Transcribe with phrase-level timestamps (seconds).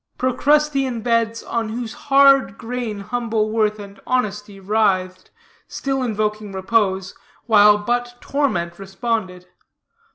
[0.17, 5.29] Procrustean beds, on whose hard grain humble worth and honesty writhed,
[5.67, 7.13] still invoking repose,
[7.45, 9.45] while but torment responded.